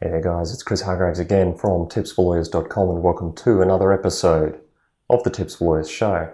Hey 0.00 0.10
there, 0.10 0.20
guys, 0.20 0.52
it's 0.52 0.62
Chris 0.62 0.82
Hargreaves 0.82 1.18
again 1.18 1.56
from 1.56 1.88
tipsforlawyers.com, 1.88 2.88
and 2.88 3.02
welcome 3.02 3.34
to 3.34 3.62
another 3.62 3.92
episode 3.92 4.60
of 5.10 5.24
the 5.24 5.30
Tips 5.30 5.56
for 5.56 5.64
Lawyers 5.64 5.90
show. 5.90 6.32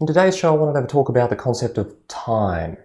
In 0.00 0.06
today's 0.06 0.34
show, 0.34 0.54
I 0.54 0.56
wanted 0.56 0.80
to 0.80 0.86
talk 0.86 1.10
about 1.10 1.28
the 1.28 1.36
concept 1.36 1.76
of 1.76 1.94
time, 2.08 2.78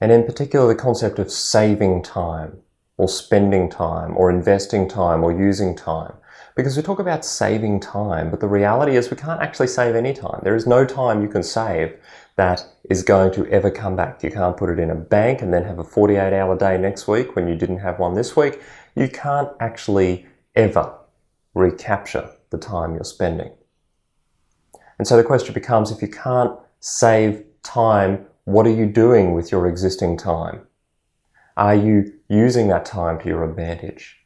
and 0.00 0.10
in 0.10 0.24
particular, 0.24 0.68
the 0.68 0.74
concept 0.74 1.18
of 1.18 1.30
saving 1.30 2.02
time, 2.02 2.62
or 2.96 3.08
spending 3.08 3.68
time, 3.68 4.16
or 4.16 4.30
investing 4.30 4.88
time, 4.88 5.22
or 5.22 5.30
using 5.30 5.76
time. 5.76 6.14
Because 6.56 6.78
we 6.78 6.82
talk 6.82 6.98
about 6.98 7.26
saving 7.26 7.80
time, 7.80 8.30
but 8.30 8.40
the 8.40 8.48
reality 8.48 8.96
is 8.96 9.10
we 9.10 9.18
can't 9.18 9.42
actually 9.42 9.66
save 9.66 9.94
any 9.94 10.14
time. 10.14 10.40
There 10.42 10.56
is 10.56 10.66
no 10.66 10.86
time 10.86 11.20
you 11.20 11.28
can 11.28 11.42
save 11.42 11.94
that 12.36 12.64
is 12.92 13.02
going 13.02 13.32
to 13.32 13.46
ever 13.46 13.70
come 13.70 13.96
back. 13.96 14.22
You 14.22 14.30
can't 14.30 14.56
put 14.56 14.68
it 14.68 14.78
in 14.78 14.90
a 14.90 14.94
bank 14.94 15.40
and 15.40 15.52
then 15.52 15.64
have 15.64 15.78
a 15.78 15.84
48 15.84 16.32
hour 16.34 16.56
day 16.56 16.76
next 16.76 17.08
week 17.08 17.34
when 17.34 17.48
you 17.48 17.56
didn't 17.56 17.78
have 17.78 17.98
one 17.98 18.12
this 18.14 18.36
week. 18.36 18.60
You 18.94 19.08
can't 19.08 19.48
actually 19.60 20.26
ever 20.54 20.94
recapture 21.54 22.30
the 22.50 22.58
time 22.58 22.94
you're 22.94 23.04
spending. 23.04 23.50
And 24.98 25.08
so 25.08 25.16
the 25.16 25.24
question 25.24 25.54
becomes 25.54 25.90
if 25.90 26.02
you 26.02 26.08
can't 26.08 26.52
save 26.80 27.42
time, 27.62 28.26
what 28.44 28.66
are 28.66 28.76
you 28.80 28.86
doing 28.86 29.32
with 29.32 29.50
your 29.50 29.66
existing 29.66 30.18
time? 30.18 30.66
Are 31.56 31.74
you 31.74 32.12
using 32.28 32.68
that 32.68 32.84
time 32.84 33.18
to 33.20 33.28
your 33.28 33.48
advantage? 33.48 34.18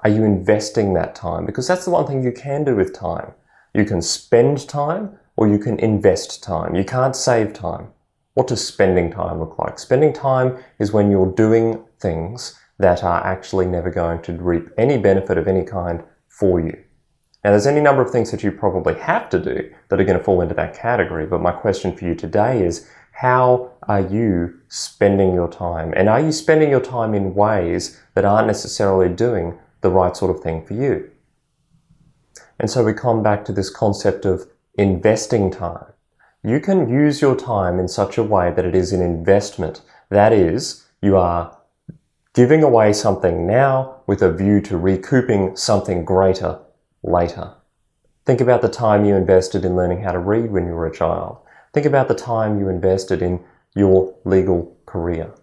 Are 0.00 0.10
you 0.10 0.24
investing 0.24 0.94
that 0.94 1.14
time? 1.14 1.44
Because 1.44 1.68
that's 1.68 1.84
the 1.84 1.90
one 1.90 2.06
thing 2.06 2.24
you 2.24 2.32
can 2.32 2.64
do 2.64 2.74
with 2.74 2.94
time. 2.94 3.32
You 3.74 3.84
can 3.84 4.00
spend 4.00 4.66
time 4.66 5.18
or 5.40 5.48
you 5.48 5.58
can 5.58 5.78
invest 5.80 6.42
time. 6.42 6.74
You 6.74 6.84
can't 6.84 7.16
save 7.16 7.54
time. 7.54 7.88
What 8.34 8.46
does 8.46 8.64
spending 8.64 9.10
time 9.10 9.40
look 9.40 9.58
like? 9.58 9.78
Spending 9.78 10.12
time 10.12 10.62
is 10.78 10.92
when 10.92 11.10
you're 11.10 11.32
doing 11.32 11.82
things 11.98 12.60
that 12.78 13.02
are 13.02 13.24
actually 13.26 13.64
never 13.64 13.90
going 13.90 14.20
to 14.22 14.34
reap 14.34 14.68
any 14.76 14.98
benefit 14.98 15.38
of 15.38 15.48
any 15.48 15.64
kind 15.64 16.02
for 16.28 16.60
you. 16.60 16.76
Now, 17.42 17.52
there's 17.52 17.66
any 17.66 17.80
number 17.80 18.02
of 18.02 18.10
things 18.10 18.30
that 18.30 18.42
you 18.42 18.52
probably 18.52 18.94
have 18.96 19.30
to 19.30 19.38
do 19.38 19.72
that 19.88 19.98
are 19.98 20.04
going 20.04 20.18
to 20.18 20.22
fall 20.22 20.42
into 20.42 20.54
that 20.56 20.74
category, 20.74 21.24
but 21.24 21.40
my 21.40 21.52
question 21.52 21.96
for 21.96 22.04
you 22.04 22.14
today 22.14 22.62
is 22.62 22.86
how 23.12 23.72
are 23.88 24.02
you 24.02 24.60
spending 24.68 25.32
your 25.32 25.48
time? 25.48 25.94
And 25.96 26.10
are 26.10 26.20
you 26.20 26.32
spending 26.32 26.68
your 26.68 26.82
time 26.82 27.14
in 27.14 27.34
ways 27.34 27.98
that 28.14 28.26
aren't 28.26 28.46
necessarily 28.46 29.08
doing 29.08 29.58
the 29.80 29.90
right 29.90 30.14
sort 30.14 30.36
of 30.36 30.42
thing 30.42 30.66
for 30.66 30.74
you? 30.74 31.10
And 32.58 32.70
so 32.70 32.84
we 32.84 32.92
come 32.92 33.22
back 33.22 33.46
to 33.46 33.52
this 33.52 33.70
concept 33.70 34.26
of 34.26 34.46
investing 34.80 35.50
time. 35.50 35.92
You 36.42 36.58
can 36.58 36.88
use 36.88 37.20
your 37.20 37.36
time 37.36 37.78
in 37.78 37.86
such 37.86 38.16
a 38.16 38.22
way 38.22 38.50
that 38.50 38.64
it 38.64 38.74
is 38.74 38.94
an 38.94 39.02
investment. 39.02 39.82
That 40.08 40.32
is, 40.32 40.86
you 41.02 41.18
are 41.18 41.54
giving 42.32 42.62
away 42.62 42.94
something 42.94 43.46
now 43.46 44.00
with 44.06 44.22
a 44.22 44.32
view 44.32 44.62
to 44.62 44.78
recouping 44.78 45.54
something 45.54 46.02
greater 46.06 46.58
later. 47.02 47.52
Think 48.24 48.40
about 48.40 48.62
the 48.62 48.70
time 48.70 49.04
you 49.04 49.16
invested 49.16 49.66
in 49.66 49.76
learning 49.76 50.02
how 50.02 50.12
to 50.12 50.18
read 50.18 50.50
when 50.50 50.66
you 50.66 50.72
were 50.72 50.86
a 50.86 50.96
child. 50.96 51.36
Think 51.74 51.84
about 51.84 52.08
the 52.08 52.14
time 52.14 52.58
you 52.58 52.70
invested 52.70 53.20
in 53.20 53.44
your 53.74 54.14
legal 54.24 54.78
career. 54.86 55.34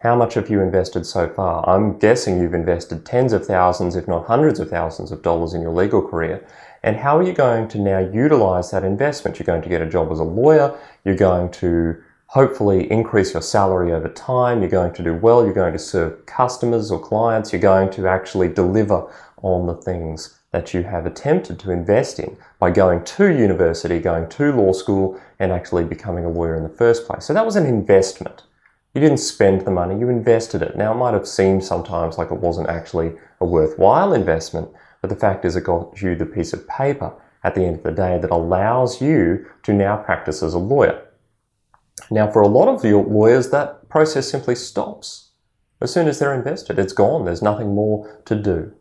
How 0.00 0.14
much 0.14 0.34
have 0.34 0.48
you 0.48 0.60
invested 0.60 1.06
so 1.06 1.28
far? 1.28 1.68
I'm 1.68 1.98
guessing 1.98 2.38
you've 2.38 2.54
invested 2.54 3.04
tens 3.04 3.32
of 3.32 3.46
thousands, 3.46 3.96
if 3.96 4.06
not 4.06 4.26
hundreds 4.26 4.60
of 4.60 4.70
thousands 4.70 5.10
of 5.10 5.22
dollars 5.22 5.54
in 5.54 5.62
your 5.62 5.72
legal 5.72 6.06
career. 6.06 6.46
And 6.82 6.96
how 6.96 7.18
are 7.18 7.22
you 7.22 7.32
going 7.32 7.68
to 7.68 7.78
now 7.78 7.98
utilize 7.98 8.70
that 8.70 8.84
investment? 8.84 9.38
You're 9.38 9.46
going 9.46 9.62
to 9.62 9.68
get 9.68 9.82
a 9.82 9.88
job 9.88 10.10
as 10.12 10.20
a 10.20 10.24
lawyer. 10.24 10.78
You're 11.04 11.16
going 11.16 11.50
to 11.52 12.02
hopefully 12.26 12.90
increase 12.90 13.32
your 13.32 13.42
salary 13.42 13.92
over 13.92 14.08
time. 14.08 14.60
You're 14.60 14.70
going 14.70 14.92
to 14.94 15.02
do 15.02 15.14
well. 15.14 15.44
You're 15.44 15.54
going 15.54 15.72
to 15.72 15.78
serve 15.78 16.24
customers 16.26 16.90
or 16.90 17.00
clients. 17.00 17.52
You're 17.52 17.60
going 17.60 17.90
to 17.90 18.06
actually 18.06 18.48
deliver 18.48 19.10
on 19.42 19.66
the 19.66 19.74
things 19.74 20.38
that 20.52 20.72
you 20.72 20.82
have 20.82 21.04
attempted 21.04 21.58
to 21.58 21.70
invest 21.70 22.18
in 22.18 22.36
by 22.58 22.70
going 22.70 23.04
to 23.04 23.28
university, 23.28 23.98
going 23.98 24.28
to 24.30 24.52
law 24.52 24.72
school, 24.72 25.20
and 25.38 25.52
actually 25.52 25.84
becoming 25.84 26.24
a 26.24 26.30
lawyer 26.30 26.56
in 26.56 26.62
the 26.62 26.68
first 26.68 27.06
place. 27.06 27.24
So 27.26 27.34
that 27.34 27.44
was 27.44 27.56
an 27.56 27.66
investment. 27.66 28.44
You 28.94 29.00
didn't 29.02 29.18
spend 29.18 29.62
the 29.62 29.70
money, 29.70 29.98
you 29.98 30.08
invested 30.08 30.62
it. 30.62 30.76
Now, 30.76 30.92
it 30.92 30.96
might 30.96 31.12
have 31.14 31.28
seemed 31.28 31.62
sometimes 31.62 32.16
like 32.16 32.30
it 32.30 32.40
wasn't 32.40 32.68
actually 32.68 33.12
a 33.40 33.44
worthwhile 33.44 34.14
investment, 34.14 34.70
but 35.00 35.10
the 35.10 35.16
fact 35.16 35.44
is 35.44 35.56
it 35.56 35.64
got 35.64 36.00
you 36.00 36.14
the 36.14 36.26
piece 36.26 36.52
of 36.52 36.68
paper 36.68 37.12
at 37.44 37.54
the 37.54 37.64
end 37.64 37.76
of 37.76 37.82
the 37.82 37.92
day 37.92 38.18
that 38.18 38.30
allows 38.30 39.00
you 39.00 39.46
to 39.62 39.72
now 39.72 39.96
practice 39.96 40.42
as 40.42 40.54
a 40.54 40.58
lawyer. 40.58 41.04
Now, 42.10 42.30
for 42.30 42.42
a 42.42 42.48
lot 42.48 42.68
of 42.68 42.84
your 42.84 43.04
lawyers, 43.04 43.50
that 43.50 43.88
process 43.88 44.30
simply 44.30 44.54
stops. 44.54 45.30
As 45.80 45.92
soon 45.92 46.08
as 46.08 46.18
they're 46.18 46.34
invested, 46.34 46.78
it's 46.78 46.92
gone. 46.92 47.24
There's 47.24 47.42
nothing 47.42 47.74
more 47.74 48.20
to 48.24 48.34
do. 48.34 48.72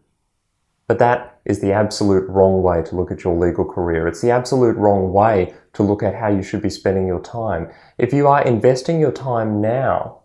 But 0.88 1.00
that 1.00 1.40
is 1.46 1.60
the 1.60 1.74
absolute 1.74 2.28
wrong 2.30 2.64
way 2.64 2.82
to 2.84 2.96
look 2.96 3.12
at 3.12 3.24
your 3.24 3.38
legal 3.38 3.66
career. 3.66 4.08
It's 4.08 4.22
the 4.22 4.32
absolute 4.32 4.78
wrong 4.78 5.12
way 5.12 5.54
to 5.74 5.84
look 5.84 6.02
at 6.02 6.16
how 6.16 6.30
you 6.30 6.42
should 6.42 6.62
be 6.62 6.70
spending 6.70 7.06
your 7.06 7.22
time. 7.22 7.70
If 7.98 8.14
you 8.14 8.28
are 8.28 8.42
investing 8.42 9.00
your 9.00 9.12
time 9.12 9.62
now, 9.62 10.22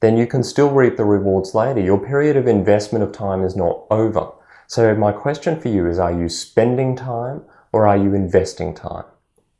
then 0.00 0.16
you 0.16 0.26
can 0.26 0.42
still 0.42 0.70
reap 0.70 0.96
the 0.96 1.04
rewards 1.04 1.54
later. 1.54 1.80
Your 1.80 2.04
period 2.04 2.36
of 2.36 2.48
investment 2.48 3.04
of 3.04 3.12
time 3.12 3.44
is 3.44 3.54
not 3.54 3.84
over. 3.90 4.32
So 4.72 4.94
my 4.94 5.12
question 5.12 5.60
for 5.60 5.68
you 5.68 5.86
is, 5.86 5.98
are 5.98 6.18
you 6.18 6.30
spending 6.30 6.96
time 6.96 7.42
or 7.74 7.86
are 7.86 7.98
you 7.98 8.14
investing 8.14 8.74
time? 8.74 9.04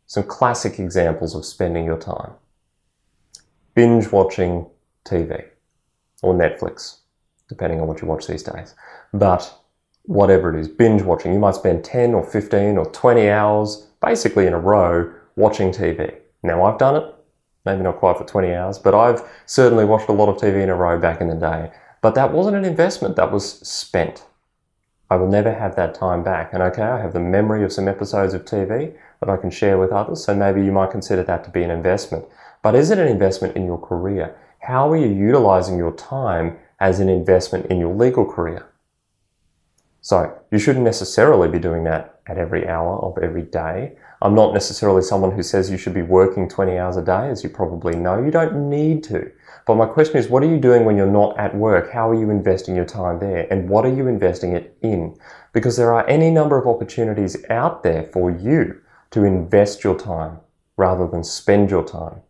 Some 0.07 0.23
classic 0.23 0.79
examples 0.79 1.35
of 1.35 1.45
spending 1.45 1.85
your 1.85 1.99
time. 1.99 2.31
Binge 3.75 4.11
watching 4.11 4.71
TV 5.05 5.49
or 6.23 6.33
Netflix, 6.33 7.01
depending 7.47 7.79
on 7.79 7.89
what 7.89 8.01
you 8.01 8.09
watch 8.09 8.27
these 8.27 8.43
days. 8.43 8.75
But 9.13 9.55
whatever 10.05 10.49
it 10.49 10.59
is, 10.59 10.67
binge 10.67 11.03
watching. 11.03 11.35
You 11.35 11.39
might 11.39 11.57
spend 11.57 11.85
10 11.85 12.15
or 12.15 12.25
15 12.25 12.79
or 12.79 12.87
20 12.87 13.29
hours 13.29 13.89
basically 14.01 14.47
in 14.47 14.55
a 14.55 14.59
row 14.59 15.13
watching 15.37 15.73
TV. 15.73 16.21
Now, 16.43 16.65
I've 16.65 16.79
done 16.79 16.97
it, 16.97 17.15
maybe 17.67 17.83
not 17.83 17.99
quite 17.99 18.17
for 18.17 18.25
20 18.25 18.55
hours, 18.55 18.79
but 18.79 18.95
I've 18.95 19.21
certainly 19.45 19.85
watched 19.85 20.09
a 20.09 20.13
lot 20.13 20.31
of 20.31 20.39
TV 20.39 20.63
in 20.63 20.71
a 20.71 20.75
row 20.75 20.99
back 20.99 21.21
in 21.21 21.29
the 21.29 21.35
day. 21.35 21.71
But 22.01 22.15
that 22.15 22.33
wasn't 22.33 22.57
an 22.57 22.65
investment, 22.65 23.17
that 23.17 23.31
was 23.31 23.59
spent. 23.61 24.25
I 25.13 25.17
will 25.17 25.29
never 25.29 25.53
have 25.53 25.77
that 25.77 25.95
time 25.95 26.25
back. 26.25 26.55
And 26.55 26.63
okay, 26.63 26.81
I 26.81 26.99
have 26.99 27.13
the 27.13 27.21
memory 27.21 27.65
of 27.65 27.73
some 27.73 27.87
episodes 27.87 28.33
of 28.33 28.47
TV 28.47 28.97
that 29.21 29.29
I 29.29 29.37
can 29.37 29.51
share 29.51 29.77
with 29.77 29.93
others, 29.93 30.25
so 30.25 30.35
maybe 30.35 30.65
you 30.65 30.73
might 30.73 30.91
consider 30.91 31.23
that 31.25 31.45
to 31.45 31.51
be 31.51 31.63
an 31.63 31.71
investment. 31.71 32.25
But 32.63 32.75
is 32.75 32.91
it 32.91 32.99
an 32.99 33.09
investment 33.09 33.55
in 33.55 33.67
your 33.67 33.79
career? 33.79 34.35
How 34.61 34.91
are 34.91 34.97
you 34.97 35.09
utilizing 35.09 35.77
your 35.77 35.93
time 35.93 36.57
as 36.81 36.99
an 36.99 37.11
investment 37.11 37.67
in 37.67 37.79
your 37.79 37.95
legal 37.95 38.25
career? 38.25 38.67
So 40.01 40.35
you 40.51 40.59
shouldn't 40.59 40.87
necessarily 40.87 41.47
be 41.47 41.59
doing 41.59 41.85
that 41.85 42.21
at 42.27 42.39
every 42.39 42.67
hour 42.67 42.97
of 43.01 43.23
every 43.23 43.43
day. 43.43 43.99
I'm 44.23 44.35
not 44.35 44.55
necessarily 44.55 45.03
someone 45.03 45.33
who 45.33 45.43
says 45.43 45.71
you 45.71 45.77
should 45.77 45.93
be 45.93 46.01
working 46.01 46.49
20 46.49 46.79
hours 46.79 46.97
a 46.97 47.03
day, 47.03 47.29
as 47.29 47.45
you 47.45 47.51
probably 47.51 47.97
know. 47.97 48.25
You 48.25 48.31
don't 48.31 48.71
need 48.71 49.05
to. 49.05 49.31
But 49.67 49.77
my 49.77 49.87
question 49.87 50.17
is, 50.17 50.29
what 50.29 50.43
are 50.43 50.49
you 50.49 50.59
doing 50.59 50.85
when 50.85 50.97
you're 50.97 51.07
not 51.07 51.39
at 51.39 51.55
work? 51.55 51.93
How 51.93 52.11
are 52.11 52.15
you 52.15 52.31
investing 52.31 52.75
your 52.75 52.85
time 52.85 53.21
there? 53.21 53.47
And 53.51 53.69
what 53.69 53.85
are 53.85 53.95
you 53.95 54.09
investing 54.09 54.55
it 54.55 54.77
in? 54.83 55.17
Because 55.53 55.77
there 55.77 55.93
are 55.95 56.07
any 56.09 56.31
number 56.31 56.59
of 56.59 56.67
opportunities 56.67 57.37
out 57.49 57.83
there 57.83 58.05
for 58.13 58.31
you 58.31 58.81
to 59.11 59.25
invest 59.25 59.85
your 59.85 59.99
time 59.99 60.39
rather 60.77 61.07
than 61.07 61.23
spend 61.23 61.71
your 61.71 61.85
time. 61.85 62.21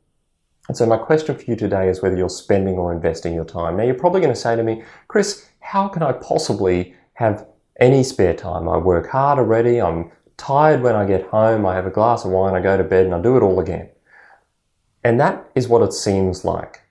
And 0.69 0.77
so 0.77 0.87
my 0.87 0.97
question 0.97 1.37
for 1.37 1.45
you 1.45 1.57
today 1.57 1.89
is 1.89 2.03
whether 2.03 2.17
you're 2.17 2.29
spending 2.29 2.75
or 2.75 2.93
investing 2.93 3.35
your 3.35 3.45
time. 3.45 3.77
Now 3.77 3.85
you're 3.85 3.95
probably 3.95 4.21
going 4.21 4.35
to 4.35 4.41
say 4.41 4.55
to 4.57 4.63
me, 4.63 4.83
Chris, 5.09 5.49
how 5.61 5.89
can 5.89 6.03
I 6.03 6.13
possibly 6.13 6.95
have 7.15 7.47
any 7.79 8.03
spare 8.03 8.35
time. 8.35 8.69
I 8.69 8.77
work 8.77 9.09
hard 9.11 9.39
already. 9.39 9.81
I'm 9.81 10.11
tired 10.37 10.83
when 10.83 10.95
I 10.95 11.07
get 11.07 11.27
home. 11.27 11.67
I 11.67 11.75
have 11.75 11.87
a 11.87 11.91
glass 11.91 12.25
of 12.25 12.31
wine. 12.31 12.55
I 12.55 12.61
go 12.61 12.77
to 12.77 12.85
bed 12.85 13.07
and 13.07 13.15
I 13.15 13.21
do 13.21 13.37
it 13.37 13.43
all 13.43 13.61
again. 13.61 13.89
And 15.05 15.19
that 15.21 15.51
is 15.55 15.69
what 15.69 15.83
it 15.83 15.93
seems 15.93 16.45
like 16.45 16.82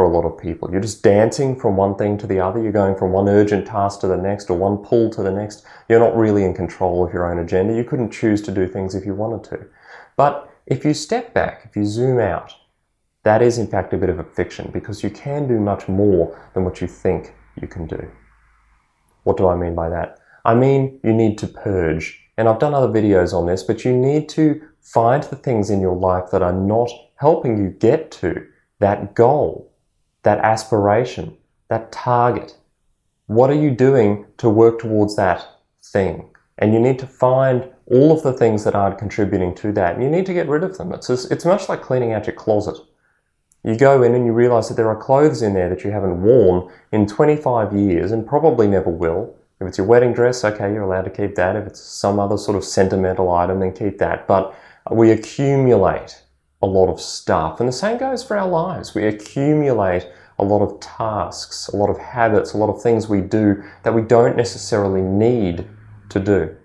for 0.00 0.04
a 0.04 0.08
lot 0.08 0.24
of 0.24 0.38
people. 0.38 0.70
You're 0.72 0.80
just 0.80 1.02
dancing 1.02 1.60
from 1.60 1.76
one 1.76 1.94
thing 1.94 2.16
to 2.16 2.26
the 2.26 2.40
other. 2.40 2.58
You're 2.58 2.72
going 2.72 2.96
from 2.96 3.12
one 3.12 3.28
urgent 3.28 3.66
task 3.66 4.00
to 4.00 4.06
the 4.06 4.16
next 4.16 4.48
or 4.48 4.56
one 4.56 4.78
pull 4.78 5.10
to 5.10 5.22
the 5.22 5.30
next. 5.30 5.62
You're 5.90 6.00
not 6.00 6.16
really 6.16 6.42
in 6.42 6.54
control 6.54 7.04
of 7.04 7.12
your 7.12 7.30
own 7.30 7.38
agenda. 7.38 7.76
You 7.76 7.84
couldn't 7.84 8.10
choose 8.10 8.40
to 8.42 8.50
do 8.50 8.66
things 8.66 8.94
if 8.94 9.04
you 9.04 9.14
wanted 9.14 9.44
to. 9.50 9.66
But 10.16 10.50
if 10.64 10.86
you 10.86 10.94
step 10.94 11.34
back, 11.34 11.66
if 11.68 11.76
you 11.76 11.84
zoom 11.84 12.18
out, 12.18 12.54
that 13.24 13.42
is 13.42 13.58
in 13.58 13.66
fact 13.66 13.92
a 13.92 13.98
bit 13.98 14.08
of 14.08 14.18
a 14.18 14.24
fiction 14.24 14.70
because 14.72 15.02
you 15.02 15.10
can 15.10 15.46
do 15.46 15.60
much 15.60 15.86
more 15.86 16.50
than 16.54 16.64
what 16.64 16.80
you 16.80 16.86
think 16.86 17.34
you 17.60 17.68
can 17.68 17.86
do. 17.86 18.10
What 19.24 19.36
do 19.36 19.48
I 19.48 19.54
mean 19.54 19.74
by 19.74 19.90
that? 19.90 20.18
I 20.46 20.54
mean, 20.54 20.98
you 21.04 21.12
need 21.12 21.36
to 21.40 21.46
purge. 21.46 22.18
And 22.38 22.48
I've 22.48 22.58
done 22.58 22.72
other 22.72 22.88
videos 22.88 23.34
on 23.34 23.44
this, 23.44 23.62
but 23.62 23.84
you 23.84 23.94
need 23.94 24.30
to 24.30 24.62
find 24.80 25.22
the 25.24 25.36
things 25.36 25.68
in 25.68 25.82
your 25.82 25.94
life 25.94 26.30
that 26.32 26.40
are 26.40 26.54
not 26.54 26.88
helping 27.16 27.58
you 27.58 27.68
get 27.68 28.10
to 28.12 28.46
that 28.78 29.14
goal, 29.14 29.69
that 30.22 30.38
aspiration, 30.38 31.36
that 31.68 31.92
target. 31.92 32.56
What 33.26 33.50
are 33.50 33.54
you 33.54 33.70
doing 33.70 34.26
to 34.38 34.48
work 34.48 34.80
towards 34.80 35.16
that 35.16 35.46
thing? 35.82 36.28
And 36.58 36.74
you 36.74 36.80
need 36.80 36.98
to 36.98 37.06
find 37.06 37.68
all 37.86 38.12
of 38.12 38.22
the 38.22 38.32
things 38.32 38.64
that 38.64 38.74
aren't 38.74 38.98
contributing 38.98 39.54
to 39.56 39.72
that. 39.72 39.94
And 39.94 40.02
you 40.02 40.10
need 40.10 40.26
to 40.26 40.34
get 40.34 40.48
rid 40.48 40.62
of 40.62 40.76
them. 40.76 40.92
It's, 40.92 41.06
just, 41.06 41.30
it's 41.32 41.44
much 41.44 41.68
like 41.68 41.82
cleaning 41.82 42.12
out 42.12 42.26
your 42.26 42.36
closet. 42.36 42.76
You 43.64 43.76
go 43.76 44.02
in 44.02 44.14
and 44.14 44.24
you 44.24 44.32
realize 44.32 44.68
that 44.68 44.74
there 44.74 44.88
are 44.88 44.96
clothes 44.96 45.42
in 45.42 45.54
there 45.54 45.68
that 45.68 45.84
you 45.84 45.90
haven't 45.90 46.22
worn 46.22 46.72
in 46.92 47.06
25 47.06 47.74
years 47.74 48.10
and 48.12 48.26
probably 48.26 48.66
never 48.66 48.90
will. 48.90 49.36
If 49.60 49.68
it's 49.68 49.78
your 49.78 49.86
wedding 49.86 50.14
dress, 50.14 50.42
okay, 50.44 50.72
you're 50.72 50.82
allowed 50.82 51.02
to 51.02 51.10
keep 51.10 51.34
that. 51.34 51.56
If 51.56 51.66
it's 51.66 51.80
some 51.80 52.18
other 52.18 52.38
sort 52.38 52.56
of 52.56 52.64
sentimental 52.64 53.30
item, 53.30 53.60
then 53.60 53.72
keep 53.72 53.98
that. 53.98 54.26
But 54.26 54.54
we 54.90 55.10
accumulate 55.10 56.22
a 56.62 56.66
lot 56.66 56.88
of 56.88 57.00
stuff. 57.00 57.60
And 57.60 57.68
the 57.68 57.72
same 57.72 57.98
goes 57.98 58.22
for 58.22 58.36
our 58.36 58.48
lives. 58.48 58.94
We 58.94 59.04
accumulate 59.04 60.08
a 60.38 60.44
lot 60.44 60.62
of 60.62 60.80
tasks, 60.80 61.68
a 61.68 61.76
lot 61.76 61.90
of 61.90 61.98
habits, 61.98 62.52
a 62.52 62.56
lot 62.56 62.70
of 62.70 62.82
things 62.82 63.08
we 63.08 63.20
do 63.20 63.62
that 63.82 63.94
we 63.94 64.02
don't 64.02 64.36
necessarily 64.36 65.02
need 65.02 65.66
to 66.08 66.20
do. 66.20 66.56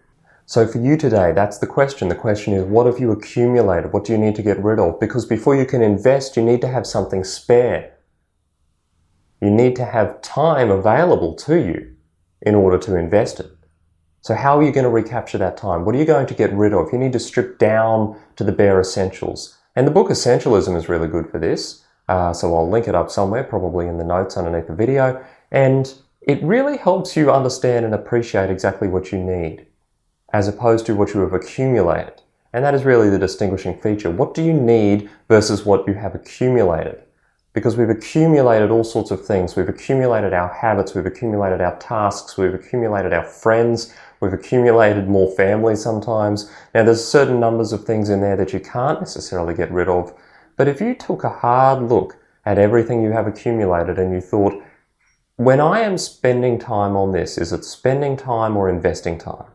So 0.45 0.67
for 0.67 0.77
you 0.77 0.95
today, 0.95 1.31
that's 1.33 1.57
the 1.57 1.67
question. 1.67 2.07
The 2.07 2.15
question 2.15 2.53
is, 2.53 2.63
what 2.65 2.85
have 2.85 2.99
you 2.99 3.11
accumulated? 3.11 3.91
What 3.91 4.05
do 4.05 4.11
you 4.11 4.17
need 4.17 4.35
to 4.35 4.43
get 4.43 4.63
rid 4.63 4.79
of? 4.79 4.99
Because 4.99 5.25
before 5.25 5.55
you 5.55 5.65
can 5.65 5.81
invest, 5.81 6.37
you 6.37 6.43
need 6.43 6.61
to 6.61 6.67
have 6.67 6.85
something 6.85 7.23
spare. 7.23 7.97
You 9.41 9.49
need 9.49 9.75
to 9.77 9.85
have 9.85 10.21
time 10.21 10.69
available 10.69 11.35
to 11.35 11.55
you 11.55 11.95
in 12.41 12.55
order 12.55 12.77
to 12.77 12.95
invest 12.95 13.39
it. 13.39 13.51
So 14.21 14.35
how 14.35 14.57
are 14.57 14.63
you 14.63 14.71
going 14.71 14.85
to 14.85 14.89
recapture 14.89 15.37
that 15.39 15.57
time? 15.57 15.83
What 15.83 15.95
are 15.95 15.97
you 15.97 16.05
going 16.05 16.27
to 16.27 16.33
get 16.33 16.53
rid 16.53 16.73
of? 16.73 16.91
You 16.91 16.99
need 16.99 17.13
to 17.13 17.19
strip 17.19 17.57
down 17.57 18.19
to 18.37 18.43
the 18.43 18.51
bare 18.51 18.79
essentials. 18.79 19.57
And 19.75 19.85
the 19.85 19.91
book 19.91 20.09
Essentialism 20.09 20.75
is 20.75 20.87
really 20.87 21.07
good 21.07 21.29
for 21.29 21.39
this. 21.39 21.83
Uh, 22.07 22.31
so 22.33 22.55
I'll 22.55 22.69
link 22.69 22.87
it 22.87 22.95
up 22.95 23.11
somewhere, 23.11 23.43
probably 23.43 23.87
in 23.87 23.97
the 23.97 24.03
notes 24.03 24.37
underneath 24.37 24.67
the 24.67 24.75
video. 24.75 25.23
And 25.51 25.93
it 26.21 26.41
really 26.43 26.77
helps 26.77 27.15
you 27.15 27.31
understand 27.31 27.85
and 27.85 27.93
appreciate 27.93 28.49
exactly 28.49 28.87
what 28.87 29.11
you 29.11 29.19
need 29.19 29.65
as 30.33 30.47
opposed 30.47 30.85
to 30.85 30.95
what 30.95 31.13
you 31.13 31.21
have 31.21 31.33
accumulated. 31.33 32.21
And 32.53 32.63
that 32.63 32.73
is 32.73 32.85
really 32.85 33.09
the 33.09 33.19
distinguishing 33.19 33.79
feature. 33.81 34.09
What 34.09 34.33
do 34.33 34.41
you 34.41 34.53
need 34.53 35.09
versus 35.27 35.65
what 35.65 35.87
you 35.87 35.93
have 35.93 36.15
accumulated? 36.15 37.03
Because 37.53 37.77
we've 37.77 37.89
accumulated 37.89 38.71
all 38.71 38.83
sorts 38.83 39.11
of 39.11 39.25
things. 39.25 39.55
We've 39.55 39.69
accumulated 39.69 40.33
our 40.33 40.53
habits, 40.53 40.93
we've 40.93 41.05
accumulated 41.05 41.61
our 41.61 41.77
tasks, 41.79 42.37
we've 42.37 42.53
accumulated 42.53 43.13
our 43.13 43.23
friends, 43.23 43.93
we've 44.19 44.33
accumulated 44.33 45.07
more 45.07 45.29
family 45.35 45.75
sometimes. 45.75 46.51
Now, 46.73 46.83
there's 46.83 47.05
certain 47.05 47.39
numbers 47.39 47.73
of 47.73 47.85
things 47.85 48.09
in 48.09 48.21
there 48.21 48.35
that 48.35 48.53
you 48.53 48.59
can't 48.59 48.99
necessarily 48.99 49.53
get 49.53 49.71
rid 49.71 49.87
of. 49.87 50.13
But 50.57 50.67
if 50.67 50.81
you 50.81 50.95
took 50.95 51.23
a 51.23 51.29
hard 51.29 51.83
look 51.83 52.17
at 52.45 52.57
everything 52.57 53.01
you 53.01 53.11
have 53.11 53.27
accumulated 53.27 53.99
and 53.99 54.13
you 54.13 54.21
thought, 54.21 54.61
when 55.37 55.59
I 55.59 55.81
am 55.81 55.97
spending 55.97 56.57
time 56.59 56.95
on 56.95 57.11
this, 57.11 57.37
is 57.37 57.51
it 57.51 57.65
spending 57.65 58.15
time 58.15 58.55
or 58.55 58.69
investing 58.69 59.17
time? 59.17 59.51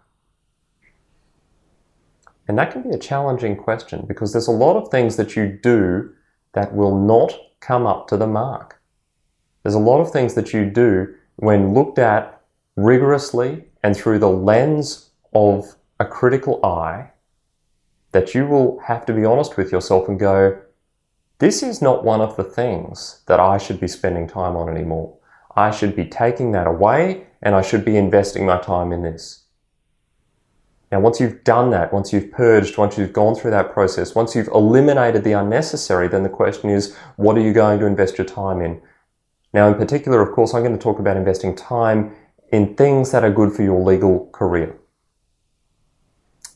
And 2.46 2.58
that 2.58 2.72
can 2.72 2.82
be 2.82 2.90
a 2.90 2.98
challenging 2.98 3.56
question 3.56 4.04
because 4.06 4.32
there's 4.32 4.48
a 4.48 4.52
lot 4.52 4.76
of 4.76 4.90
things 4.90 5.16
that 5.16 5.36
you 5.36 5.46
do 5.62 6.12
that 6.52 6.74
will 6.74 6.98
not 6.98 7.32
come 7.60 7.86
up 7.86 8.08
to 8.08 8.16
the 8.16 8.26
mark. 8.26 8.80
There's 9.62 9.74
a 9.74 9.78
lot 9.78 10.00
of 10.00 10.10
things 10.10 10.34
that 10.34 10.52
you 10.52 10.68
do 10.68 11.14
when 11.36 11.74
looked 11.74 11.98
at 11.98 12.42
rigorously 12.76 13.64
and 13.82 13.96
through 13.96 14.18
the 14.18 14.28
lens 14.28 15.10
of 15.32 15.76
a 15.98 16.04
critical 16.04 16.64
eye 16.64 17.10
that 18.12 18.34
you 18.34 18.46
will 18.46 18.80
have 18.80 19.06
to 19.06 19.12
be 19.12 19.24
honest 19.24 19.56
with 19.56 19.70
yourself 19.70 20.08
and 20.08 20.18
go, 20.18 20.60
this 21.38 21.62
is 21.62 21.80
not 21.80 22.04
one 22.04 22.20
of 22.20 22.36
the 22.36 22.44
things 22.44 23.22
that 23.26 23.40
I 23.40 23.56
should 23.56 23.80
be 23.80 23.88
spending 23.88 24.26
time 24.26 24.56
on 24.56 24.68
anymore. 24.68 25.16
I 25.56 25.70
should 25.70 25.96
be 25.96 26.04
taking 26.04 26.52
that 26.52 26.66
away 26.66 27.26
and 27.42 27.54
I 27.54 27.62
should 27.62 27.84
be 27.84 27.96
investing 27.96 28.44
my 28.44 28.58
time 28.58 28.92
in 28.92 29.02
this. 29.02 29.44
Now, 30.92 30.98
once 31.00 31.20
you've 31.20 31.44
done 31.44 31.70
that, 31.70 31.92
once 31.92 32.12
you've 32.12 32.32
purged, 32.32 32.76
once 32.76 32.98
you've 32.98 33.12
gone 33.12 33.36
through 33.36 33.52
that 33.52 33.72
process, 33.72 34.14
once 34.14 34.34
you've 34.34 34.48
eliminated 34.48 35.22
the 35.22 35.32
unnecessary, 35.32 36.08
then 36.08 36.24
the 36.24 36.28
question 36.28 36.68
is, 36.68 36.96
what 37.16 37.36
are 37.36 37.40
you 37.40 37.52
going 37.52 37.78
to 37.78 37.86
invest 37.86 38.18
your 38.18 38.26
time 38.26 38.60
in? 38.60 38.82
Now, 39.52 39.68
in 39.68 39.74
particular, 39.74 40.20
of 40.20 40.34
course, 40.34 40.52
I'm 40.52 40.62
going 40.62 40.76
to 40.76 40.82
talk 40.82 40.98
about 40.98 41.16
investing 41.16 41.54
time 41.54 42.14
in 42.52 42.74
things 42.74 43.12
that 43.12 43.24
are 43.24 43.30
good 43.30 43.52
for 43.52 43.62
your 43.62 43.80
legal 43.80 44.28
career. 44.32 44.76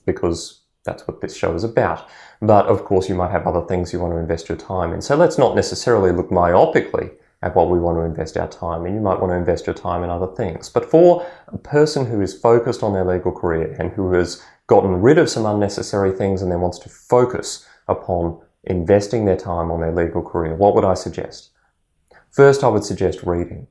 Because 0.06 0.62
that's 0.84 1.06
what 1.08 1.20
this 1.20 1.36
show 1.36 1.54
is 1.54 1.64
about. 1.64 2.08
But 2.42 2.66
of 2.66 2.84
course, 2.84 3.08
you 3.08 3.14
might 3.14 3.30
have 3.30 3.46
other 3.46 3.66
things 3.66 3.92
you 3.92 4.00
want 4.00 4.12
to 4.12 4.18
invest 4.18 4.48
your 4.48 4.58
time 4.58 4.92
in. 4.92 5.00
So 5.00 5.16
let's 5.16 5.38
not 5.38 5.56
necessarily 5.56 6.12
look 6.12 6.28
myopically 6.30 7.12
at 7.42 7.54
what 7.54 7.70
we 7.70 7.78
want 7.78 7.98
to 7.98 8.02
invest 8.02 8.36
our 8.36 8.48
time 8.48 8.86
in. 8.86 8.94
You 8.94 9.00
might 9.00 9.20
want 9.20 9.30
to 9.30 9.36
invest 9.36 9.66
your 9.66 9.74
time 9.74 10.02
in 10.02 10.10
other 10.10 10.26
things. 10.34 10.68
But 10.68 10.90
for 10.90 11.26
a 11.48 11.58
person 11.58 12.06
who 12.06 12.20
is 12.20 12.38
focused 12.38 12.82
on 12.82 12.92
their 12.92 13.04
legal 13.04 13.32
career 13.32 13.76
and 13.78 13.90
who 13.92 14.12
has 14.12 14.42
gotten 14.66 15.00
rid 15.02 15.18
of 15.18 15.28
some 15.28 15.46
unnecessary 15.46 16.12
things 16.12 16.42
and 16.42 16.50
then 16.50 16.60
wants 16.60 16.78
to 16.80 16.88
focus 16.88 17.66
upon 17.88 18.40
investing 18.64 19.24
their 19.24 19.36
time 19.36 19.70
on 19.70 19.80
their 19.80 19.92
legal 19.92 20.22
career, 20.22 20.54
what 20.54 20.74
would 20.74 20.84
I 20.84 20.94
suggest? 20.94 21.50
First, 22.30 22.64
I 22.64 22.68
would 22.68 22.84
suggest 22.84 23.22
reading. 23.22 23.66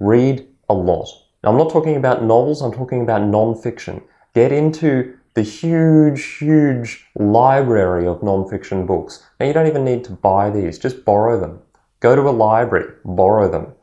Read 0.00 0.48
a 0.68 0.74
lot. 0.74 1.08
Now, 1.42 1.50
I'm 1.50 1.58
not 1.58 1.70
talking 1.70 1.96
about 1.96 2.22
novels, 2.22 2.62
I'm 2.62 2.72
talking 2.72 3.02
about 3.02 3.22
non-fiction. 3.22 4.02
Get 4.34 4.52
into 4.52 5.16
the 5.34 5.42
huge, 5.42 6.24
huge 6.36 7.04
library 7.16 8.06
of 8.06 8.22
non-fiction 8.22 8.86
books. 8.86 9.24
Now, 9.40 9.46
you 9.46 9.52
don't 9.52 9.66
even 9.66 9.84
need 9.84 10.04
to 10.04 10.12
buy 10.12 10.50
these, 10.50 10.78
just 10.78 11.04
borrow 11.04 11.40
them. 11.40 11.60
Go 12.00 12.14
to 12.14 12.22
a 12.22 12.30
library, 12.30 12.94
borrow 13.04 13.50
them. 13.50 13.74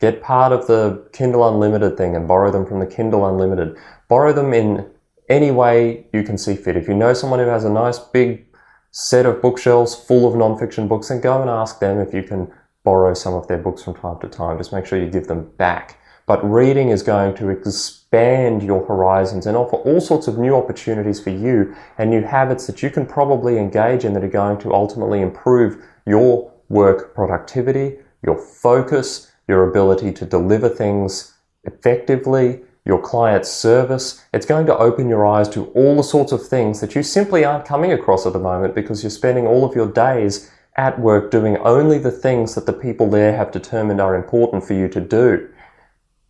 Get 0.00 0.22
part 0.22 0.52
of 0.52 0.66
the 0.66 1.08
Kindle 1.12 1.48
Unlimited 1.48 1.96
thing 1.96 2.14
and 2.14 2.28
borrow 2.28 2.50
them 2.50 2.66
from 2.66 2.78
the 2.78 2.86
Kindle 2.86 3.26
Unlimited. 3.26 3.76
Borrow 4.08 4.32
them 4.32 4.52
in 4.52 4.88
any 5.28 5.50
way 5.50 6.06
you 6.12 6.22
can 6.22 6.38
see 6.38 6.56
fit. 6.56 6.76
If 6.76 6.88
you 6.88 6.94
know 6.94 7.14
someone 7.14 7.40
who 7.40 7.46
has 7.46 7.64
a 7.64 7.70
nice 7.70 7.98
big 7.98 8.46
set 8.90 9.26
of 9.26 9.42
bookshelves 9.42 9.94
full 9.94 10.28
of 10.28 10.36
non-fiction 10.36 10.88
books, 10.88 11.08
then 11.08 11.20
go 11.20 11.40
and 11.40 11.50
ask 11.50 11.80
them 11.80 11.98
if 12.00 12.14
you 12.14 12.22
can 12.22 12.52
borrow 12.84 13.14
some 13.14 13.34
of 13.34 13.48
their 13.48 13.58
books 13.58 13.82
from 13.82 13.94
time 13.94 14.18
to 14.20 14.28
time. 14.28 14.58
Just 14.58 14.72
make 14.72 14.86
sure 14.86 14.98
you 14.98 15.10
give 15.10 15.26
them 15.26 15.50
back. 15.56 15.98
But 16.28 16.44
reading 16.44 16.90
is 16.90 17.02
going 17.02 17.36
to 17.36 17.48
expand 17.48 18.62
your 18.62 18.84
horizons 18.84 19.46
and 19.46 19.56
offer 19.56 19.76
all 19.76 19.98
sorts 19.98 20.28
of 20.28 20.36
new 20.36 20.54
opportunities 20.54 21.18
for 21.18 21.30
you 21.30 21.74
and 21.96 22.10
new 22.10 22.20
habits 22.20 22.66
that 22.66 22.82
you 22.82 22.90
can 22.90 23.06
probably 23.06 23.56
engage 23.56 24.04
in 24.04 24.12
that 24.12 24.22
are 24.22 24.28
going 24.28 24.58
to 24.58 24.74
ultimately 24.74 25.22
improve 25.22 25.82
your 26.06 26.52
work 26.68 27.14
productivity, 27.14 27.96
your 28.22 28.36
focus, 28.36 29.32
your 29.48 29.70
ability 29.70 30.12
to 30.12 30.26
deliver 30.26 30.68
things 30.68 31.32
effectively, 31.64 32.60
your 32.84 33.00
client 33.00 33.46
service. 33.46 34.22
It's 34.34 34.44
going 34.44 34.66
to 34.66 34.76
open 34.76 35.08
your 35.08 35.24
eyes 35.24 35.48
to 35.50 35.68
all 35.68 35.96
the 35.96 36.02
sorts 36.02 36.32
of 36.32 36.46
things 36.46 36.82
that 36.82 36.94
you 36.94 37.02
simply 37.02 37.46
aren't 37.46 37.64
coming 37.64 37.92
across 37.92 38.26
at 38.26 38.34
the 38.34 38.38
moment 38.38 38.74
because 38.74 39.02
you're 39.02 39.08
spending 39.08 39.46
all 39.46 39.64
of 39.64 39.74
your 39.74 39.90
days 39.90 40.50
at 40.76 41.00
work 41.00 41.30
doing 41.30 41.56
only 41.56 41.96
the 41.96 42.10
things 42.10 42.54
that 42.54 42.66
the 42.66 42.72
people 42.74 43.08
there 43.08 43.34
have 43.34 43.50
determined 43.50 43.98
are 43.98 44.14
important 44.14 44.62
for 44.62 44.74
you 44.74 44.88
to 44.88 45.00
do. 45.00 45.48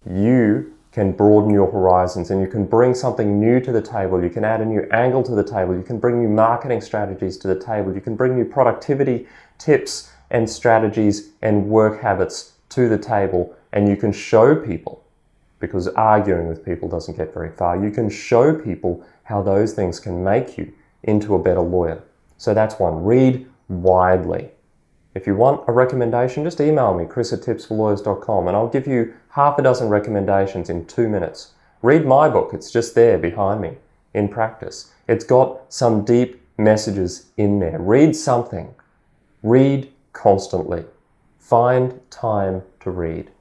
You 0.07 0.75
can 0.93 1.13
broaden 1.13 1.51
your 1.51 1.71
horizons 1.71 2.31
and 2.31 2.41
you 2.41 2.47
can 2.47 2.65
bring 2.67 2.95
something 2.95 3.39
new 3.39 3.61
to 3.61 3.73
the 3.73 3.83
table. 3.83 4.23
You 4.23 4.31
can 4.31 4.45
add 4.45 4.61
a 4.61 4.65
new 4.65 4.83
angle 4.91 5.23
to 5.23 5.35
the 5.35 5.45
table. 5.45 5.77
You 5.77 5.83
can 5.83 5.99
bring 5.99 6.21
new 6.21 6.29
marketing 6.29 6.81
strategies 6.81 7.37
to 7.39 7.49
the 7.49 7.59
table. 7.59 7.95
You 7.95 8.01
can 8.01 8.17
bring 8.17 8.35
new 8.35 8.45
productivity 8.45 9.27
tips 9.59 10.11
and 10.31 10.49
strategies 10.49 11.31
and 11.43 11.69
work 11.69 12.01
habits 12.01 12.53
to 12.71 12.89
the 12.89 12.99
table 12.99 13.55
and 13.73 13.89
you 13.89 13.97
can 13.97 14.13
show 14.13 14.57
people 14.57 15.05
because 15.61 15.89
arguing 15.89 16.49
with 16.49 16.65
people 16.65 16.89
doesn't 16.89 17.17
get 17.17 17.35
very 17.35 17.51
far. 17.51 17.83
You 17.83 17.91
can 17.91 18.09
show 18.09 18.55
people 18.55 19.05
how 19.25 19.43
those 19.43 19.73
things 19.73 20.01
can 20.01 20.23
make 20.23 20.57
you 20.57 20.73
into 21.03 21.35
a 21.35 21.39
better 21.39 21.61
lawyer. 21.61 22.03
So 22.39 22.55
that's 22.55 22.79
one. 22.79 23.05
Read 23.05 23.47
widely. 23.69 24.51
If 25.19 25.27
you 25.27 25.35
want 25.35 25.65
a 25.67 25.73
recommendation, 25.73 26.45
just 26.45 26.61
email 26.61 26.95
me, 26.95 27.05
chris 27.05 27.33
at 27.33 27.41
tipsforlawyers.com, 27.41 28.47
and 28.47 28.57
I'll 28.57 28.69
give 28.69 28.87
you 28.87 29.15
half 29.31 29.59
a 29.59 29.63
dozen 29.63 29.89
recommendations 29.89 30.71
in 30.71 30.87
two 30.87 31.09
minutes. 31.09 31.55
Read 31.83 32.07
my 32.07 32.29
book, 32.29 32.51
it's 32.55 32.71
just 32.71 32.95
there 32.95 33.19
behind 33.19 33.61
me 33.61 33.79
in 34.15 34.29
practice. 34.29 34.93
It's 35.09 35.25
got 35.25 35.73
some 35.75 36.05
deep 36.05 36.41
messages 36.57 37.27
in 37.37 37.59
there. 37.59 37.81
Read 37.81 38.15
something. 38.15 38.73
Read 39.43 39.91
constantly. 40.13 40.85
Find 41.41 42.01
time 42.11 42.63
to 42.79 42.93
read. 42.93 43.33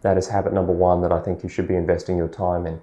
That 0.00 0.16
is 0.16 0.28
habit 0.28 0.54
number 0.54 0.72
one 0.72 1.02
that 1.02 1.12
I 1.12 1.20
think 1.20 1.42
you 1.42 1.50
should 1.50 1.68
be 1.68 1.76
investing 1.76 2.16
your 2.16 2.28
time 2.28 2.64
in. 2.64 2.80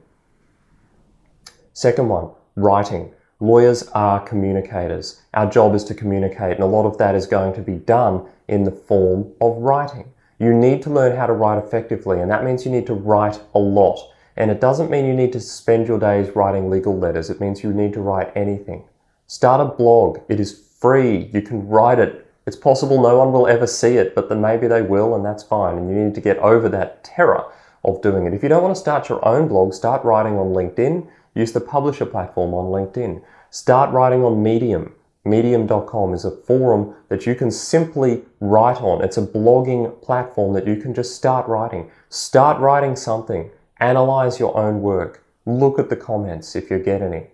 Second 1.74 2.08
one, 2.08 2.30
writing. 2.56 3.14
Lawyers 3.40 3.84
are 3.90 4.20
communicators. 4.20 5.22
Our 5.34 5.50
job 5.50 5.76
is 5.76 5.84
to 5.86 5.94
communicate, 5.94 6.56
and 6.56 6.64
a 6.64 6.68
lot 6.68 6.86
of 6.86 6.98
that 6.98 7.16
is 7.16 7.28
going 7.28 7.54
to 7.54 7.62
be 7.62 7.76
done 7.76 8.26
in 8.48 8.64
the 8.64 8.72
form 8.72 9.32
of 9.42 9.58
writing. 9.58 10.12
You 10.40 10.54
need 10.54 10.82
to 10.84 10.90
learn 10.90 11.16
how 11.16 11.28
to 11.28 11.34
write 11.34 11.64
effectively, 11.64 12.20
and 12.20 12.32
that 12.32 12.44
means 12.44 12.66
you 12.66 12.72
need 12.72 12.88
to 12.88 12.94
write 12.94 13.40
a 13.54 13.60
lot. 13.60 14.00
And 14.36 14.52
it 14.52 14.62
doesn't 14.62 14.92
mean 14.92 15.06
you 15.06 15.14
need 15.14 15.34
to 15.34 15.40
spend 15.40 15.88
your 15.88 16.00
days 16.00 16.36
writing 16.36 16.70
legal 16.70 16.98
letters, 16.98 17.30
it 17.30 17.42
means 17.42 17.64
you 17.64 17.74
need 17.74 17.94
to 17.94 18.02
write 18.02 18.32
anything. 18.36 18.84
Start 19.28 19.62
a 19.62 19.66
blog, 19.66 20.20
it 20.30 20.40
is 20.40 20.60
free, 20.80 21.30
you 21.34 21.42
can 21.42 21.68
write 21.68 22.00
it 22.00 22.28
it's 22.48 22.56
possible 22.56 23.02
no 23.02 23.18
one 23.18 23.34
will 23.34 23.46
ever 23.46 23.68
see 23.68 23.98
it, 23.98 24.16
but 24.16 24.30
then 24.30 24.40
maybe 24.40 24.68
they 24.68 24.82
will, 24.82 25.14
and 25.14 25.26
that's 25.26 25.44
fine. 25.44 25.78
And 25.78 25.90
you 25.90 25.96
need 25.98 26.16
to 26.16 26.22
get 26.22 26.38
over 26.38 26.70
that 26.70 27.04
terror 27.04 27.44
of 27.84 28.02
doing 28.02 28.26
it. 28.26 28.34
If 28.34 28.42
you 28.42 28.48
don't 28.48 28.64
want 28.64 28.74
to 28.74 28.80
start 28.80 29.10
your 29.10 29.24
own 29.28 29.50
blog, 29.50 29.74
start 29.74 30.06
writing 30.06 30.38
on 30.38 30.54
LinkedIn. 30.54 31.06
Use 31.38 31.52
the 31.52 31.62
publisher 31.62 32.08
platform 32.08 32.56
on 32.56 32.72
LinkedIn. 32.72 33.22
Start 33.52 33.92
writing 33.92 34.24
on 34.24 34.42
Medium. 34.42 34.96
Medium.com 35.24 36.16
is 36.16 36.26
a 36.26 36.32
forum 36.32 36.96
that 37.10 37.28
you 37.28 37.36
can 37.36 37.52
simply 37.52 38.24
write 38.40 38.82
on. 38.82 39.04
It's 39.04 39.18
a 39.18 39.22
blogging 39.22 40.02
platform 40.02 40.54
that 40.54 40.66
you 40.66 40.78
can 40.78 40.96
just 40.96 41.16
start 41.16 41.48
writing. 41.48 41.92
Start 42.10 42.60
writing 42.60 42.96
something. 42.96 43.52
Analyze 43.80 44.40
your 44.40 44.58
own 44.58 44.82
work. 44.82 45.24
Look 45.46 45.78
at 45.78 45.90
the 45.90 45.96
comments 45.96 46.56
if 46.56 46.72
you 46.72 46.80
get 46.80 47.04
any. 47.04 47.28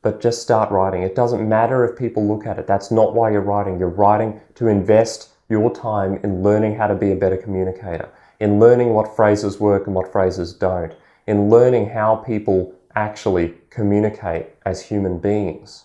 But 0.00 0.20
just 0.20 0.42
start 0.42 0.70
writing. 0.70 1.02
It 1.02 1.16
doesn't 1.16 1.48
matter 1.48 1.84
if 1.84 1.98
people 1.98 2.24
look 2.28 2.46
at 2.46 2.56
it. 2.56 2.68
That's 2.68 2.92
not 2.92 3.16
why 3.16 3.32
you're 3.32 3.40
writing. 3.40 3.80
You're 3.80 3.88
writing 3.88 4.40
to 4.54 4.68
invest 4.68 5.30
your 5.48 5.74
time 5.74 6.20
in 6.22 6.44
learning 6.44 6.76
how 6.76 6.86
to 6.86 6.94
be 6.94 7.10
a 7.10 7.16
better 7.16 7.36
communicator, 7.36 8.10
in 8.38 8.60
learning 8.60 8.90
what 8.90 9.16
phrases 9.16 9.58
work 9.58 9.88
and 9.88 9.96
what 9.96 10.12
phrases 10.12 10.52
don't, 10.52 10.94
in 11.26 11.50
learning 11.50 11.88
how 11.88 12.14
people 12.14 12.76
actually 12.94 13.54
communicate 13.70 14.46
as 14.64 14.82
human 14.82 15.18
beings 15.18 15.84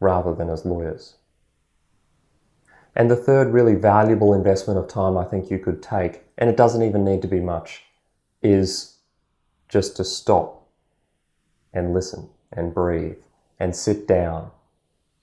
rather 0.00 0.34
than 0.34 0.50
as 0.50 0.64
lawyers. 0.64 1.16
And 2.94 3.10
the 3.10 3.16
third 3.16 3.52
really 3.52 3.74
valuable 3.74 4.34
investment 4.34 4.78
of 4.78 4.88
time 4.88 5.16
I 5.16 5.24
think 5.24 5.50
you 5.50 5.58
could 5.58 5.82
take, 5.82 6.24
and 6.36 6.50
it 6.50 6.56
doesn't 6.56 6.82
even 6.82 7.04
need 7.04 7.22
to 7.22 7.28
be 7.28 7.40
much, 7.40 7.84
is 8.42 8.96
just 9.68 9.96
to 9.96 10.04
stop 10.04 10.68
and 11.72 11.94
listen 11.94 12.28
and 12.52 12.74
breathe 12.74 13.22
and 13.58 13.74
sit 13.74 14.06
down. 14.06 14.50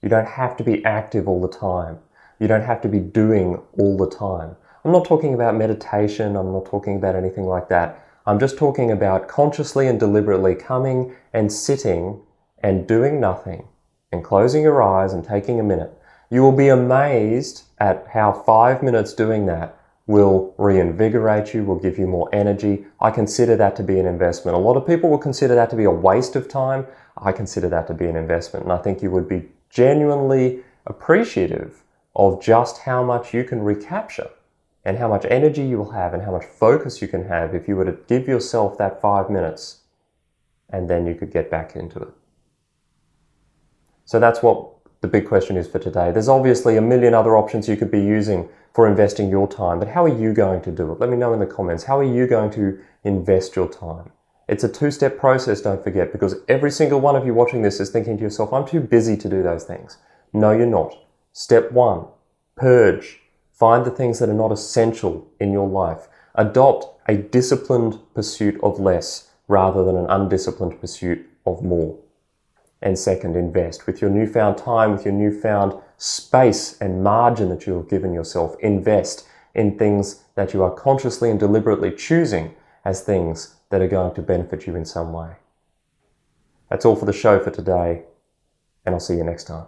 You 0.02 0.08
don't 0.08 0.26
have 0.26 0.56
to 0.56 0.64
be 0.64 0.84
active 0.84 1.28
all 1.28 1.40
the 1.40 1.48
time. 1.48 1.98
You 2.40 2.48
don't 2.48 2.64
have 2.64 2.80
to 2.82 2.88
be 2.88 2.98
doing 2.98 3.60
all 3.78 3.96
the 3.96 4.10
time. 4.10 4.56
I'm 4.84 4.92
not 4.92 5.04
talking 5.04 5.34
about 5.34 5.54
meditation, 5.54 6.36
I'm 6.36 6.52
not 6.52 6.64
talking 6.64 6.96
about 6.96 7.14
anything 7.14 7.44
like 7.44 7.68
that. 7.68 8.04
I'm 8.26 8.38
just 8.38 8.58
talking 8.58 8.90
about 8.90 9.28
consciously 9.28 9.88
and 9.88 9.98
deliberately 9.98 10.54
coming 10.54 11.14
and 11.32 11.50
sitting 11.50 12.20
and 12.62 12.86
doing 12.86 13.18
nothing 13.18 13.66
and 14.12 14.22
closing 14.22 14.62
your 14.62 14.82
eyes 14.82 15.12
and 15.12 15.24
taking 15.24 15.58
a 15.58 15.64
minute. 15.64 15.92
You 16.28 16.42
will 16.42 16.52
be 16.52 16.68
amazed 16.68 17.64
at 17.78 18.06
how 18.12 18.32
five 18.32 18.82
minutes 18.82 19.14
doing 19.14 19.46
that 19.46 19.76
will 20.06 20.54
reinvigorate 20.58 21.54
you, 21.54 21.64
will 21.64 21.78
give 21.78 21.98
you 21.98 22.06
more 22.06 22.28
energy. 22.32 22.84
I 23.00 23.10
consider 23.10 23.56
that 23.56 23.74
to 23.76 23.82
be 23.82 23.98
an 23.98 24.06
investment. 24.06 24.56
A 24.56 24.60
lot 24.60 24.76
of 24.76 24.86
people 24.86 25.08
will 25.08 25.18
consider 25.18 25.54
that 25.54 25.70
to 25.70 25.76
be 25.76 25.84
a 25.84 25.90
waste 25.90 26.36
of 26.36 26.48
time. 26.48 26.86
I 27.16 27.32
consider 27.32 27.68
that 27.70 27.86
to 27.86 27.94
be 27.94 28.06
an 28.06 28.16
investment. 28.16 28.64
And 28.64 28.72
I 28.72 28.78
think 28.78 29.02
you 29.02 29.10
would 29.10 29.28
be 29.28 29.48
genuinely 29.70 30.60
appreciative 30.86 31.82
of 32.14 32.42
just 32.42 32.78
how 32.78 33.02
much 33.02 33.32
you 33.32 33.44
can 33.44 33.62
recapture 33.62 34.30
and 34.84 34.98
how 34.98 35.08
much 35.08 35.26
energy 35.28 35.64
you 35.64 35.78
will 35.78 35.92
have 35.92 36.14
and 36.14 36.22
how 36.22 36.32
much 36.32 36.44
focus 36.44 37.02
you 37.02 37.08
can 37.08 37.28
have 37.28 37.54
if 37.54 37.68
you 37.68 37.76
were 37.76 37.84
to 37.84 37.98
give 38.08 38.26
yourself 38.26 38.78
that 38.78 39.00
five 39.00 39.28
minutes 39.28 39.80
and 40.70 40.88
then 40.88 41.06
you 41.06 41.14
could 41.14 41.30
get 41.30 41.50
back 41.50 41.76
into 41.76 41.98
it. 42.00 42.08
So 44.04 44.18
that's 44.18 44.42
what 44.42 44.70
the 45.00 45.08
big 45.08 45.26
question 45.26 45.56
is 45.56 45.68
for 45.68 45.78
today. 45.78 46.12
There's 46.12 46.28
obviously 46.28 46.76
a 46.76 46.82
million 46.82 47.14
other 47.14 47.36
options 47.36 47.68
you 47.68 47.76
could 47.76 47.90
be 47.90 48.00
using 48.00 48.48
for 48.74 48.88
investing 48.88 49.28
your 49.28 49.48
time, 49.48 49.78
but 49.78 49.88
how 49.88 50.04
are 50.04 50.18
you 50.20 50.32
going 50.32 50.62
to 50.62 50.70
do 50.70 50.92
it? 50.92 51.00
Let 51.00 51.10
me 51.10 51.16
know 51.16 51.32
in 51.32 51.40
the 51.40 51.46
comments. 51.46 51.84
How 51.84 51.98
are 51.98 52.04
you 52.04 52.26
going 52.26 52.50
to 52.52 52.78
invest 53.04 53.56
your 53.56 53.68
time? 53.68 54.10
It's 54.48 54.64
a 54.64 54.68
two 54.68 54.90
step 54.90 55.18
process, 55.18 55.60
don't 55.60 55.82
forget, 55.82 56.12
because 56.12 56.36
every 56.48 56.70
single 56.70 57.00
one 57.00 57.16
of 57.16 57.24
you 57.24 57.34
watching 57.34 57.62
this 57.62 57.78
is 57.80 57.90
thinking 57.90 58.16
to 58.16 58.22
yourself, 58.22 58.52
I'm 58.52 58.66
too 58.66 58.80
busy 58.80 59.16
to 59.16 59.28
do 59.28 59.42
those 59.42 59.64
things. 59.64 59.98
No, 60.32 60.50
you're 60.50 60.66
not. 60.66 60.92
Step 61.32 61.70
one, 61.70 62.06
purge. 62.56 63.19
Find 63.60 63.84
the 63.84 63.90
things 63.90 64.18
that 64.18 64.30
are 64.30 64.34
not 64.34 64.52
essential 64.52 65.30
in 65.38 65.52
your 65.52 65.68
life. 65.68 66.08
Adopt 66.34 66.86
a 67.06 67.14
disciplined 67.14 67.98
pursuit 68.14 68.58
of 68.62 68.80
less 68.80 69.32
rather 69.48 69.84
than 69.84 69.98
an 69.98 70.06
undisciplined 70.08 70.80
pursuit 70.80 71.28
of 71.44 71.62
more. 71.62 71.98
And 72.80 72.98
second, 72.98 73.36
invest 73.36 73.86
with 73.86 74.00
your 74.00 74.08
newfound 74.08 74.56
time, 74.56 74.92
with 74.92 75.04
your 75.04 75.12
newfound 75.12 75.74
space 75.98 76.80
and 76.80 77.04
margin 77.04 77.50
that 77.50 77.66
you 77.66 77.74
have 77.74 77.90
given 77.90 78.14
yourself. 78.14 78.56
Invest 78.60 79.28
in 79.54 79.76
things 79.76 80.24
that 80.36 80.54
you 80.54 80.62
are 80.62 80.74
consciously 80.74 81.30
and 81.30 81.38
deliberately 81.38 81.90
choosing 81.90 82.54
as 82.86 83.02
things 83.02 83.56
that 83.68 83.82
are 83.82 83.88
going 83.88 84.14
to 84.14 84.22
benefit 84.22 84.66
you 84.66 84.74
in 84.74 84.86
some 84.86 85.12
way. 85.12 85.32
That's 86.70 86.86
all 86.86 86.96
for 86.96 87.04
the 87.04 87.12
show 87.12 87.38
for 87.38 87.50
today, 87.50 88.04
and 88.86 88.94
I'll 88.94 89.00
see 89.00 89.16
you 89.16 89.24
next 89.24 89.44
time. 89.44 89.66